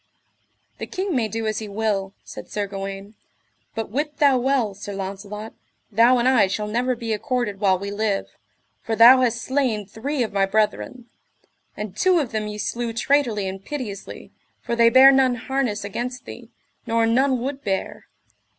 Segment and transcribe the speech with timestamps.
[0.79, 3.13] The king may do as he will, said Sir Gawaine,
[3.75, 5.53] but wit thou well, Sir Launcelot,
[5.91, 8.25] thou and I shall never be accorded while we live,
[8.81, 11.05] for thou hast slain three of my brethren;
[11.77, 16.25] and two of them ye slew traitorly and piteously, for they bare none harness against
[16.25, 16.49] thee,
[16.87, 18.07] nor none would bear.